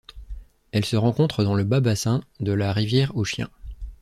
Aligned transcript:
Elle 0.71 0.83
se 0.83 0.95
rencontre 0.95 1.43
dans 1.43 1.53
le 1.53 1.63
bas 1.63 1.79
bassin 1.79 2.21
de 2.39 2.53
la 2.53 2.73
rivière 2.73 3.15
au 3.15 3.23
Chien. 3.23 3.51